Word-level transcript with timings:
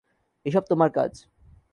এসব 0.45 0.63
তোমার 0.69 0.89
কাজ। 0.89 1.11